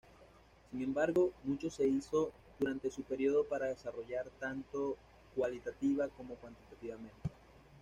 [0.71, 4.97] Sin embargo, mucho se hizo durante su periodo para desarrollarla tanto
[5.35, 7.29] cualitativa como cuantitativamente.